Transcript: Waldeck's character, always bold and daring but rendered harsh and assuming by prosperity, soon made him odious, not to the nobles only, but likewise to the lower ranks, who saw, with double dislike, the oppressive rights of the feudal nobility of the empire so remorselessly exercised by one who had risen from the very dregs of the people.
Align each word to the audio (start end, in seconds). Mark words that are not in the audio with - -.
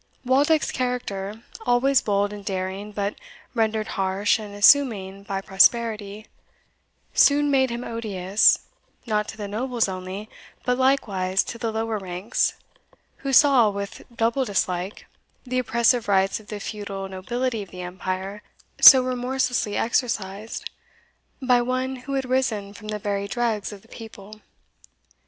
Waldeck's 0.25 0.71
character, 0.71 1.43
always 1.67 2.01
bold 2.01 2.33
and 2.33 2.43
daring 2.43 2.91
but 2.91 3.13
rendered 3.53 3.89
harsh 3.89 4.39
and 4.39 4.55
assuming 4.55 5.21
by 5.21 5.41
prosperity, 5.41 6.25
soon 7.13 7.51
made 7.51 7.69
him 7.69 7.83
odious, 7.83 8.57
not 9.05 9.27
to 9.27 9.37
the 9.37 9.47
nobles 9.47 9.87
only, 9.87 10.27
but 10.65 10.79
likewise 10.79 11.43
to 11.43 11.59
the 11.59 11.71
lower 11.71 11.99
ranks, 11.99 12.55
who 13.17 13.31
saw, 13.31 13.69
with 13.69 14.01
double 14.11 14.43
dislike, 14.43 15.05
the 15.43 15.59
oppressive 15.59 16.07
rights 16.07 16.39
of 16.39 16.47
the 16.47 16.59
feudal 16.59 17.07
nobility 17.07 17.61
of 17.61 17.69
the 17.69 17.81
empire 17.83 18.41
so 18.79 19.03
remorselessly 19.03 19.77
exercised 19.77 20.67
by 21.43 21.61
one 21.61 21.97
who 21.97 22.13
had 22.15 22.27
risen 22.27 22.73
from 22.73 22.87
the 22.87 22.97
very 22.97 23.27
dregs 23.27 23.71
of 23.71 23.83
the 23.83 23.87
people. 23.87 24.41